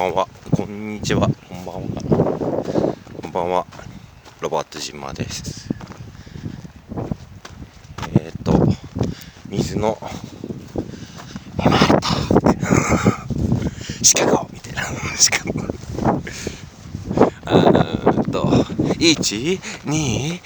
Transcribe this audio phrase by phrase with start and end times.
[0.00, 0.26] ばんは。
[0.50, 1.28] こんにちは。
[1.46, 1.90] こんばんは。
[3.20, 3.66] こんばんは。
[4.40, 5.68] ロバート島です。
[8.14, 8.66] えっ、ー、と
[9.50, 9.98] 水の
[11.58, 12.08] 今やった。
[14.02, 14.84] シカゴみたいな
[15.18, 15.52] シカゴう
[18.20, 20.40] んと123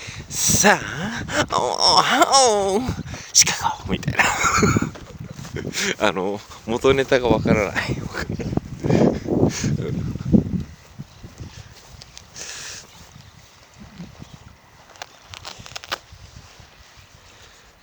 [1.52, 2.80] おお
[3.32, 4.24] シカゴみたいな。
[6.08, 8.03] あの元ネタがわからない。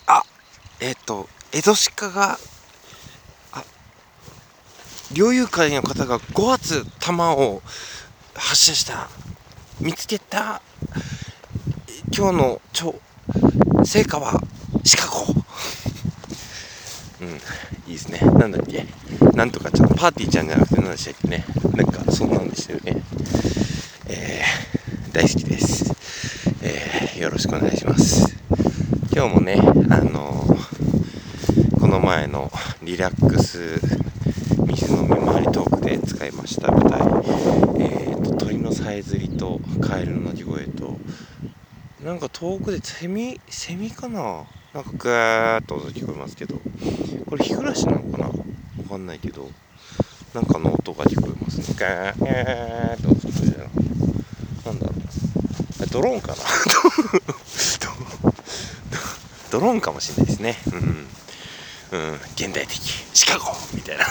[0.07, 0.23] あ
[0.79, 2.39] えっ、ー、と江戸鹿が
[3.52, 3.63] あ
[5.13, 7.62] 猟友会の方が5発弾を
[8.35, 9.09] 発射した。
[9.79, 10.62] 見つけた。
[12.15, 12.95] 今日の超
[13.84, 14.41] 成果は
[14.84, 15.26] シカゴ
[17.21, 17.40] うん
[17.91, 18.19] いいですね。
[18.39, 18.85] なんだっけ。
[19.35, 21.43] なんとかちゃんパーティーちゃんじゃなくて何でしたっけね。
[21.75, 23.03] なんかそんなんでしたよね。
[24.07, 25.91] えー、大好きです。
[26.61, 28.33] えー、よろしくお願いします。
[29.13, 29.55] 今日もね
[29.89, 32.49] あのー、この前の
[32.81, 33.81] リラックス
[34.67, 37.01] 水の見回りトークで使いました舞台
[37.77, 40.98] えーと鳥のさえずりとカエルの鳴き声と。
[42.01, 44.45] なんか遠くでセミセミかな？
[44.73, 46.55] なんかガーッと音聞こえますけど。
[47.29, 48.27] これ日暮らしなのかな？
[48.27, 48.33] わ
[48.89, 49.49] かんないけど。
[50.33, 51.65] なんかの音が聞こえますね。
[51.77, 54.71] ガーッと音聞こえるな。
[54.71, 56.35] なんだろうドローンかな？
[59.51, 60.57] ドローンかもしれないですね。
[60.71, 61.07] うん
[61.91, 62.79] うん、現代的。
[63.13, 63.53] シカゴ！
[63.73, 64.05] みたいな。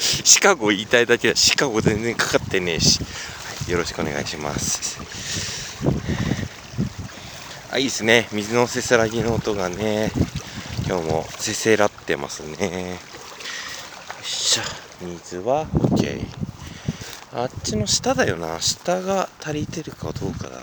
[0.00, 1.30] シカゴ言いたいだけ。
[1.30, 3.06] だシカゴ全然かかってねえし、は
[3.68, 4.98] い、よろしくお願いします。
[7.78, 8.26] いいですね。
[8.32, 10.10] 水のせせらぎの音がね。
[10.86, 12.90] 今日もせせらってますね。
[12.92, 12.96] よ
[14.22, 14.62] っしゃ。
[15.02, 16.26] 水は OK
[17.34, 18.62] あっちの下だよな。
[18.62, 20.62] 下が足りてるかどうかだ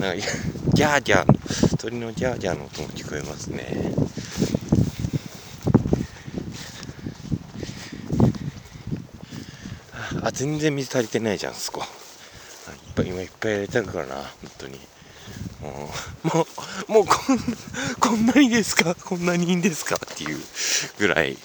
[0.00, 0.08] な。
[0.08, 0.26] なんか
[0.74, 3.94] ギャーギャー鳥のギャーギャーの音も聞こえますね。
[10.22, 11.82] あ全然水足りてないじゃんそこ。
[11.82, 11.86] いっ
[12.96, 14.24] ぱい今いっぱいやりたくからな本
[14.58, 14.80] 当に。
[15.62, 15.90] も
[16.88, 17.38] うもうこん
[18.00, 18.94] こんなにですか？
[18.94, 19.96] こんなにいいんですか？
[19.96, 20.38] っていう
[20.98, 21.36] ぐらい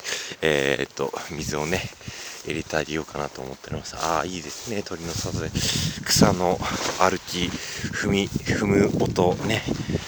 [0.42, 1.90] えー、っと水をね
[2.46, 4.82] 入れてあげようかなと思ってますああいいですね。
[4.84, 5.52] 鳥の里で。
[6.06, 6.60] 草の
[7.00, 7.50] 歩き
[7.94, 9.64] 踏み踏む音ね、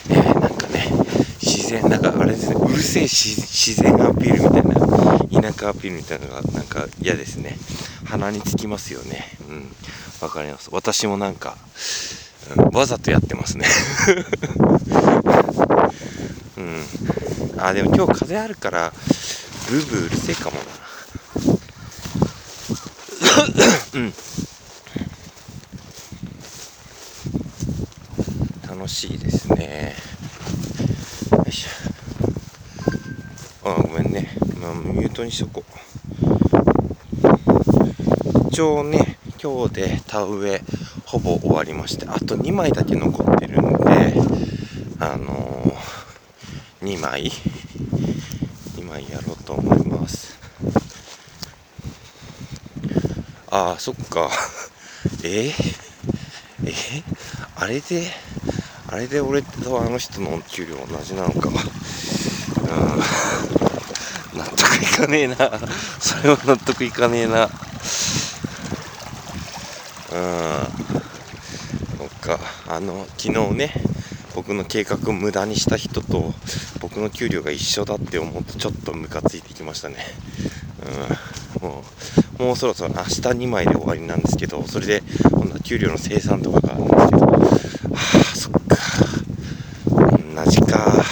[0.09, 0.91] えー、なんかね
[1.41, 2.55] 自然なんかあれですね。
[2.55, 4.83] うるせえ自然アピールみたいな。
[5.41, 7.57] 田舎アピールみたいなのがなんか嫌ですね。
[8.05, 9.37] 鼻につきますよね。
[9.49, 9.75] うん。
[10.21, 10.69] わかります。
[10.71, 11.57] 私もなんか
[12.71, 13.65] わざとやってますね。
[16.57, 16.83] うん。
[17.57, 18.93] あでも今日風あるから
[19.69, 20.63] ブーブーうるせえかもな。
[23.95, 24.13] うん。
[28.67, 29.95] 楽しいですね。
[31.31, 33.69] よいしょ。
[33.69, 35.73] あごめんね、まあ、ミュートにしとこう。
[38.49, 40.61] 一応ね今日で田植え
[41.13, 44.15] ほぼ終わりましてあと2枚だけ残ってるんで
[44.99, 47.25] あのー、2枚
[48.77, 50.39] 2枚やろうと思います。
[53.51, 54.27] ああそっか。
[55.23, 55.53] えー、
[56.65, 57.03] えー、
[57.57, 58.11] あれで
[58.87, 61.49] あれで俺とあの人の給料同じなのか。
[61.49, 61.55] うん。
[64.39, 65.35] 納得いかねえな。
[65.99, 67.51] それは納得いかねえな。
[70.13, 71.03] うん。
[72.23, 72.39] か。
[72.69, 73.73] あの昨日ね
[74.35, 76.33] 僕の計画を無駄にした人と
[76.79, 79.97] 僕の給料が一緒だって思ってちょっとムカついてきましたね。
[81.61, 81.67] うん。
[81.67, 81.83] も
[82.39, 87.25] うもうそろそろ明日2枚で終わりなんですけどそれで今度は給料の生産とかがあるんですけど。
[87.25, 87.37] は
[87.93, 88.59] あそっか。
[89.85, 91.03] 同じか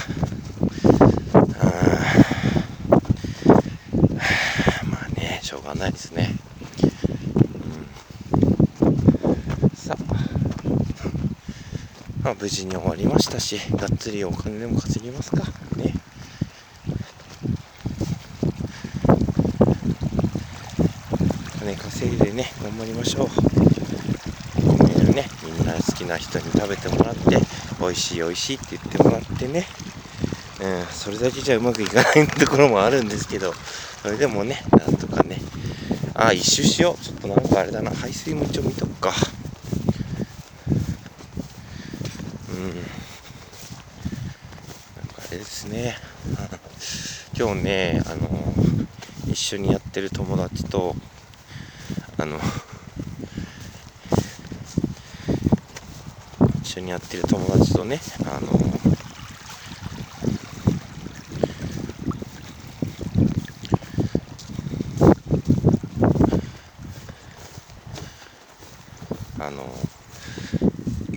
[4.90, 6.36] まあねしょうがないですね。
[12.24, 15.38] まあ、無事に終わりましたしがっつりお金でも稼ぎますか。
[15.76, 15.94] ね。
[21.60, 23.28] 金稼いでね頑張りましょう。
[24.84, 25.26] メールね。
[25.44, 27.40] みんな好きな人に食べてもらって
[27.80, 29.66] 美味しい美味しいって言ってもらってね。
[30.62, 33.52] うん、それだけじゃうまくいかないところもあるんですけど
[34.04, 35.38] それでもねなんとかね。
[36.14, 37.04] あ一周しよう。
[37.04, 37.90] ちょっとなんかあれだな。
[37.90, 39.12] 排水も一応見とくか
[45.32, 45.96] れですね。
[47.38, 48.30] 今日ねあの
[49.28, 50.96] 一緒にやってる友達と
[52.18, 52.40] あの
[56.64, 58.80] 一緒にやってる友達とねあの
[69.40, 69.74] あの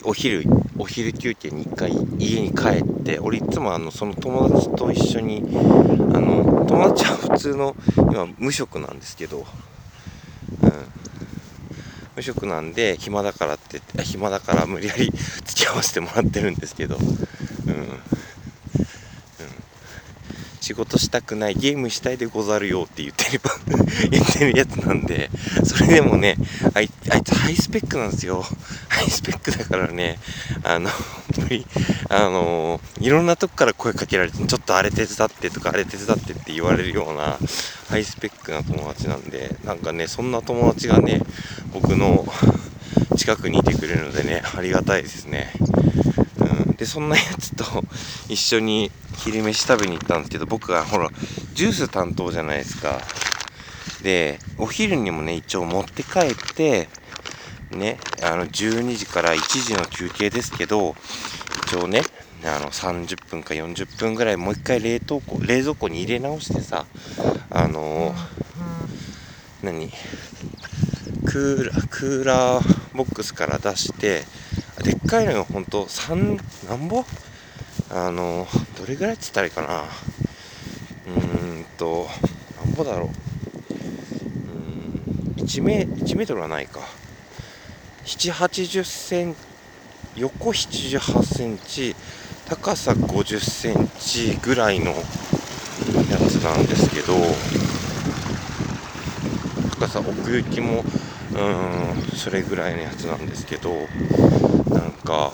[0.04, 0.44] お昼
[0.76, 5.42] お昼休憩に1回家に帰って俺いつもあのその友達と一緒に
[6.14, 10.72] あの友達は普通の今無職なんですけど、うん、
[12.16, 17.02] 無職なんで暇だからって暇だから無理やり付き合わせてもらってるんですけど、うん、
[20.64, 23.40] 仕事したくないゲームしたいでござるよって言ってる
[24.10, 25.28] 言ってるやつなんで
[25.62, 26.36] それでもね
[26.72, 28.42] あいあいつハイスペックなんですよ。
[28.88, 30.18] ハイスペックだからね
[30.62, 30.88] あの
[31.36, 31.66] 無理
[32.08, 37.38] あのいろんなとこから声かけられてちょっとあれ手伝ってとかあれ手伝ってって言われるような
[37.90, 41.20] ハイスペックな友達なんでなんかねそんな友達がね
[41.74, 42.26] 僕の
[43.18, 45.52] 近くにいてくれるのでねありがたいですね。
[46.76, 47.64] でそんなやつと
[48.28, 51.10] 一緒に昼飯食べに行ったんですけど僕がほら
[51.54, 53.00] ジュース担当じゃないですか。
[54.02, 56.88] でお昼にもね一応持って帰って
[57.70, 60.94] ねあの12時から1時の休憩ですけど
[61.66, 62.02] 一応ね
[62.44, 66.84] あの30分か40分ぐらいもう一回冷凍庫冷蔵庫に入れ直してさ
[67.50, 68.14] あの、
[69.62, 69.90] 何
[71.24, 74.24] クーラークーラーボックスから出して
[74.82, 77.04] でっかいのよほんと3なんぼ？
[77.90, 78.46] あの
[78.78, 79.84] どれぐらいっつったらいいかな？
[81.06, 82.08] うーんと
[82.64, 83.08] なんぼだろう？
[85.38, 86.80] うん1メ ,1 メートルはないか。
[88.04, 89.36] 780セン
[90.16, 91.96] 横78センチ
[92.46, 94.96] 高さ50センチぐらいのや
[96.28, 97.14] つなんですけど
[99.80, 100.84] 高さ奥行きも
[101.32, 101.38] う
[102.04, 103.88] んそれぐらいのやつなんですけど
[105.04, 105.30] か。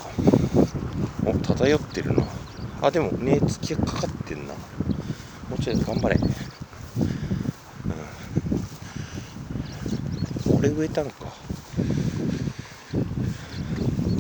[1.25, 2.25] お漂ってるな。
[2.83, 4.55] あでも根付きがかかってんな。
[4.55, 4.61] も
[5.59, 6.19] うちょい頑張れ、う
[10.55, 11.27] ん、俺植えたんか。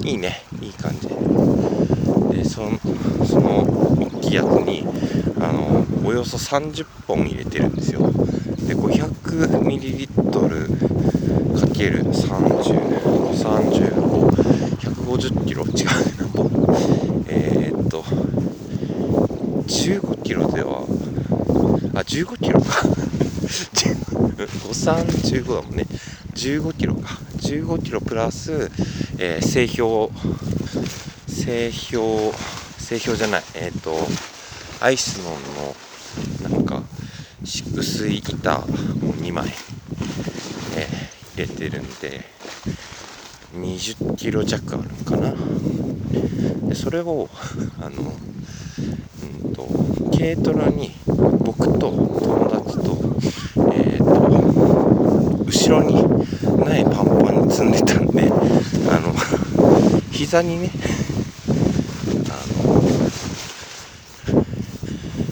[0.04, 0.44] いいね。
[0.60, 1.08] いい感じ。
[1.08, 1.16] で
[2.44, 2.78] その
[3.26, 3.64] その
[3.98, 4.86] 大きいやつに
[5.40, 8.00] あのおよそ30本入れてるんですよ。
[8.66, 14.29] で 500ml かける30、35、
[15.10, 15.72] 150キロ、違うな、
[17.26, 20.82] えー、っと、15キロでは、
[21.94, 22.66] あ、15キロか。
[24.40, 25.04] 5、3、
[25.42, 25.84] 15だもんね。
[26.34, 27.18] 15キロか。
[27.38, 28.70] 15キロプラス、
[29.18, 30.12] えー、製氷、
[31.26, 32.32] 製氷、
[32.78, 33.98] 製氷じゃない、えー、っと、
[34.80, 35.36] アイスノ
[36.48, 36.84] ンの、なんか、
[37.42, 39.52] 薄い板を2枚。
[41.36, 42.24] 入れてるんで
[43.54, 45.34] 20キロ弱あるかな。
[46.68, 47.28] でそれを
[47.80, 48.12] あの
[49.44, 49.66] うんと
[50.16, 53.16] 軽トラに僕と友達と
[53.74, 55.94] えっ、ー、と後ろに
[56.64, 58.22] 苗パンパンに積んでたんで
[58.88, 59.12] あの
[60.12, 60.70] 膝にね
[62.28, 62.32] あ
[62.62, 62.82] の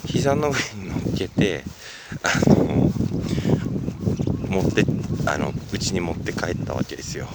[0.06, 1.62] 膝の上に乗っけて
[2.24, 2.90] あの
[4.48, 4.84] 持って
[5.26, 7.28] あのうちに持って帰ったわけですよ。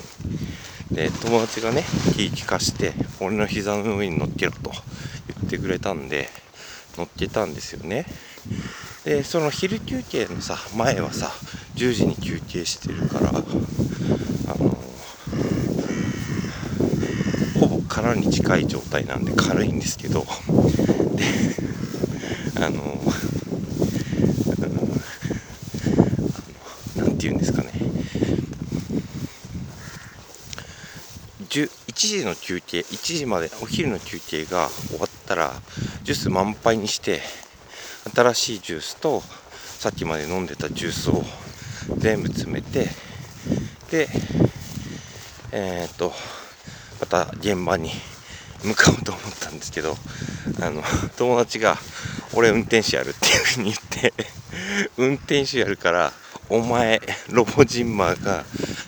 [0.94, 1.84] で友達がね
[2.16, 4.72] 気利かして俺の膝の上に乗っけろと
[5.28, 6.30] 言ってくれたんで
[6.98, 8.06] 乗っけたんですよね。
[9.04, 11.32] でその昼休憩のさ前はさ
[11.76, 14.78] 10時に休憩してるからあの
[17.60, 21.24] ほぼ空に近い状態なんで軽いんですけどで
[22.64, 23.00] あの
[26.96, 27.72] 何て言うんですかね
[31.62, 35.54] 1時の休憩1時までお昼の休憩が終わったら
[36.04, 37.22] ジュース満杯にして
[38.16, 41.24] 新しいジュースとさっきまで飲んでたジュースを
[41.98, 42.88] 全部詰めて
[43.92, 44.08] で
[45.52, 46.12] えっ、と
[47.00, 47.92] また現場に
[48.64, 49.96] 向かおうと思ったんですけど
[50.62, 50.82] あの
[51.18, 51.78] 友達が
[52.34, 54.14] 「俺運転手やる」っていうふうに言って
[54.98, 56.14] 運転手やるから
[56.50, 58.44] お前ロボジンマーが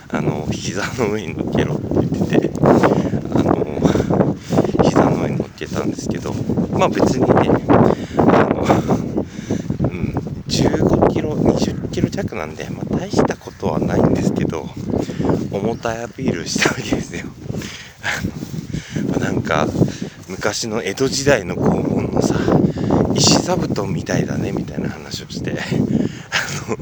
[0.10, 4.36] あの膝の上に乗っけろって言っててあの
[4.84, 6.34] 膝の上に乗っけたんですけど
[6.78, 7.34] まあ別にね
[8.18, 8.62] あの
[9.82, 10.14] うん
[10.48, 14.70] 15キロ20キロ弱なんで、まあ、大したことはないんですけど
[15.52, 17.26] 重たいアピールしたわけですよ。
[19.16, 19.68] あのなんか
[20.28, 22.36] 昔の江戸時代の拷問のさ
[23.16, 25.56] 石座布団みたいだねみたいな話をしてあ
[26.70, 26.78] の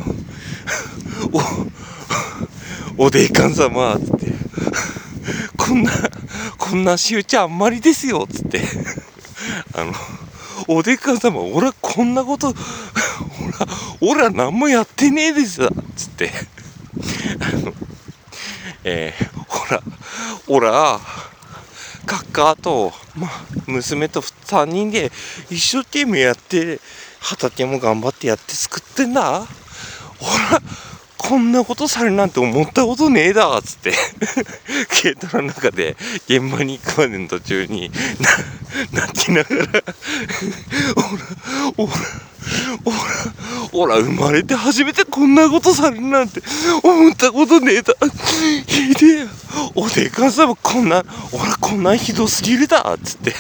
[2.97, 4.33] おでいかん様」つって
[5.57, 5.91] 「こんな
[6.73, 8.59] こんな仕打ちあんまりですよ」っつって。
[9.77, 9.93] あの
[10.67, 12.55] 「おでか様俺はこんなこと
[14.01, 16.33] 俺は何もやってねえですわ」つって。
[17.39, 17.73] あの
[18.83, 19.83] えー、ほら
[20.47, 20.99] ほら
[22.07, 23.29] カッカーと、ま、
[23.67, 25.11] 娘と3人で
[25.51, 26.79] 一生懸命やって
[27.19, 29.45] 畑も頑張ってやって作ってんだ
[30.17, 30.59] ほら
[31.23, 33.93] こんなことされるなんて思ったことねえだっつって。
[35.01, 35.95] 軽トラの中で
[36.27, 37.89] 現場に行くまでの途中に
[38.91, 39.65] 泣きながら
[40.95, 41.93] ほらほら。
[42.83, 42.97] ほら
[43.71, 46.41] ほら生まれて初めてこんなことされるなんて
[46.83, 47.93] 思ったことねえだ。
[48.67, 49.27] ひでえ。
[49.75, 52.95] おでかさもこんなほらこんなひどすぎるだ。
[52.95, 53.33] っつって。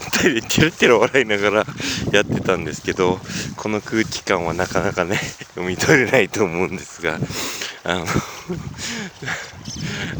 [0.00, 1.66] 二人でテラテラ笑いながら
[2.12, 3.20] やってたんですけど
[3.56, 5.16] この空気感はなかなかね
[5.54, 7.18] 読み取れないと思うんですが。
[7.84, 8.06] あの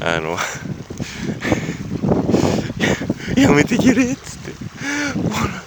[0.01, 0.37] あの
[3.37, 4.13] やめてけれ。
[4.13, 4.53] っつって。
[5.23, 5.64] ほら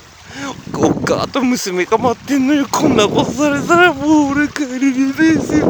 [0.80, 2.68] おっかと娘が待ってんのよ。
[2.72, 5.68] こんなことされたらもう俺帰れるですよ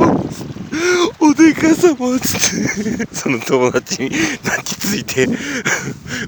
[1.19, 3.07] おでかさまつって。
[3.15, 4.11] その友達に
[4.43, 5.37] 泣きついてうる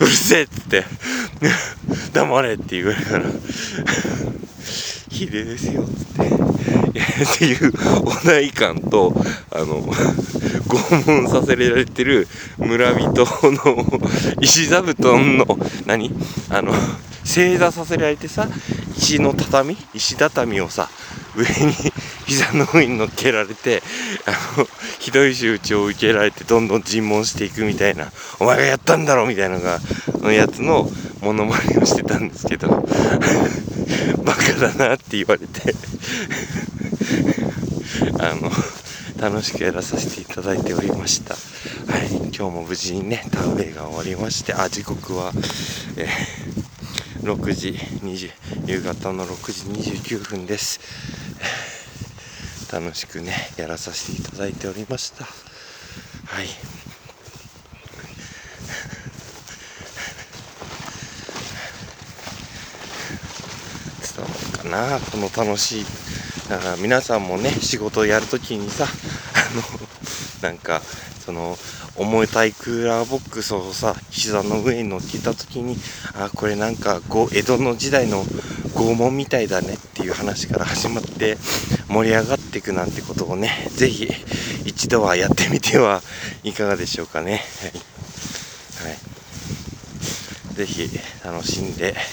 [0.08, 0.86] せえっつって。
[2.14, 3.26] 黙れって言われたら
[5.10, 6.30] ひでですよっつって。
[6.30, 9.14] っていうお内観と
[9.52, 13.86] あの拷問させられてる村人の
[14.42, 15.46] 石座布団の
[15.86, 16.12] 何？
[16.50, 16.74] あの
[17.30, 18.48] 正座させられてさ
[18.98, 20.90] 石の畳石畳をさ
[21.36, 21.74] 上に
[22.26, 23.84] 膝の上に乗っけられて
[24.26, 24.68] あの
[24.98, 29.80] ひどい仕打ちを受けられてどんどん尋問していくみたいなお前がやったんだろみたいなのが
[30.22, 30.90] のやつの
[31.22, 32.68] モノマネをしてたんですけど
[34.26, 35.76] バカだなって言われて
[38.18, 38.52] あの
[39.20, 41.36] 楽しくやらさせていただいておりました。
[41.36, 45.34] はい今日も無事にね田植えが終わりましてあ時刻は
[45.98, 46.49] えー
[47.22, 48.32] 6時20
[48.66, 50.80] 夕方の6時29分です。
[52.72, 55.26] 楽しくねやらさせていただいておりました。
[55.26, 55.32] は
[56.44, 56.48] い。
[64.16, 65.86] 伝わるかなこの楽しい。
[66.48, 68.88] だから皆さんもね仕事をやるときにさあ
[69.56, 70.82] のなんか
[71.20, 71.58] その
[72.00, 75.76] 重たいクーラーボックスをさ膝の上に乗っけた時に
[76.16, 77.02] あこれなんか
[77.34, 78.24] 江戸の時代の
[78.74, 81.36] 拷問みたいだねっていう話から始まって
[81.90, 84.08] 盛り上がっていくなんてことをね是非
[84.66, 86.02] 一度はやってみては
[86.44, 87.44] いかがでしょうかね。
[88.82, 88.96] はい、は
[90.52, 90.90] い、ぜひ
[91.26, 91.96] 楽しんで。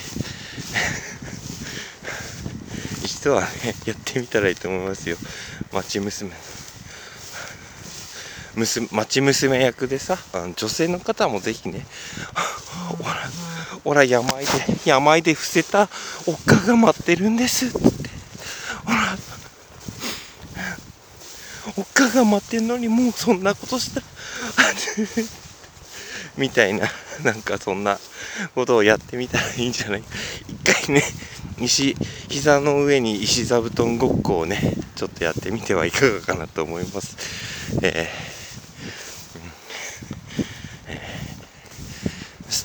[3.04, 3.48] 一度はね
[3.84, 5.16] やってみたらいいと思いますよ。
[5.72, 6.32] 町娘
[8.56, 11.86] 娘町娘役でさあの女性の方もぜひね
[12.98, 13.30] ほら
[13.84, 14.50] ほら山あいで
[14.84, 15.88] 山あいで伏せた
[16.26, 17.78] おっかが待ってるんですって。
[18.84, 19.16] ほら
[21.76, 24.02] おっかが待ってんのにもうそんなことした。
[26.36, 26.88] みたいな
[27.22, 27.98] なんかそんな
[28.54, 30.02] ことをやってみたらいいんじゃない？
[30.48, 31.02] 一回ね
[31.58, 31.96] 石
[32.28, 37.16] 膝の上に石座布団ごっこをねちょっとやってみてはいかがかなと思います。
[37.82, 38.25] えー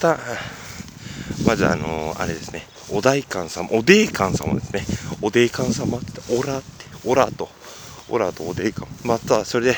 [0.02, 0.18] タ
[1.46, 4.84] まずあのー、あれですねお代官様おでい官様ですね。
[5.22, 7.48] おでい官様ってオラってオラと
[8.10, 9.76] オラとおでい官またそれで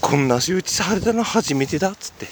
[0.00, 2.26] こんな仕打ちされたの初めてだっつって。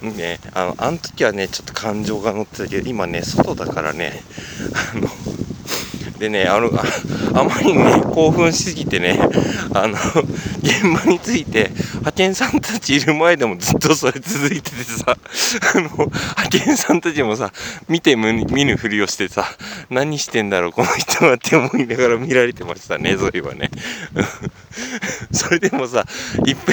[0.00, 4.22] ねあのあの時はねちょっと感情が乗ってたけど今ね外だからね
[4.94, 5.08] あの
[6.18, 6.70] でね、あの、
[7.34, 9.18] あまりにね、興奮しすぎてね、
[9.72, 9.94] あの、
[10.62, 15.16] 現場について、派遣さんたちいる前でもずっとそれ続いててさ、
[15.74, 17.52] あの、派遣さんたちもさ、
[17.88, 19.46] 見て見ぬふりをしてさ、
[19.90, 23.70] 何してんだろう、この人はって思いながら見られてましたね、そういえばね。
[25.32, 26.04] それでもさ、
[26.44, 26.72] いっぺ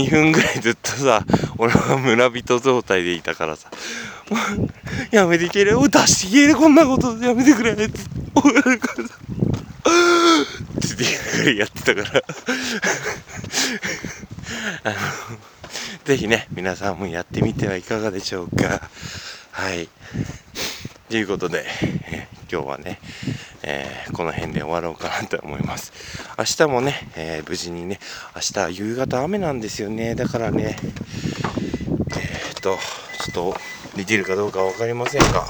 [0.00, 1.24] ん、2分ぐらいずっとさ、
[1.58, 3.70] 俺は村人状態でいたからさ、
[5.10, 5.88] やめていけれよ。
[5.88, 7.72] 出してけれこんなことやめてくれ。
[7.72, 7.90] って
[8.34, 9.14] 俺からさ
[11.44, 12.22] ってやってたから。
[14.84, 14.94] あ の
[16.04, 18.88] ぜひね皆さんもやってみてはいかがでしょうか。
[19.52, 19.88] はい。
[21.08, 21.64] ということで、
[22.10, 22.98] え今日はね、
[23.62, 25.92] えー、この辺で終わろうかなと思います。
[26.38, 27.98] 明日もね、えー、無事にね
[28.34, 30.14] 明日夕方雨なんですよね。
[30.14, 32.78] だからねえー、っと
[33.22, 33.56] ちょっと
[33.96, 35.46] できるかどうか分かりませんが、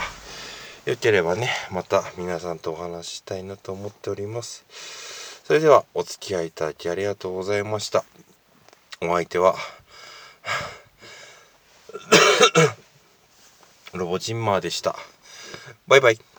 [0.85, 4.65] よければねまた皆さんとお話ししたいなと思っております。
[5.45, 8.05] それではお付き合いいただきありがとうございました。
[9.01, 9.55] お相手は
[13.95, 14.97] ロボジンマーでした。
[15.87, 16.34] バイバイ。